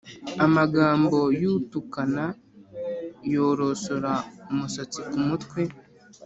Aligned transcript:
Amagambo 0.45 1.19
y’utukana 1.41 2.25
yorosora 3.33 4.13
umusatsi 4.51 4.99
ku 5.09 5.17
mutwe, 5.27 5.61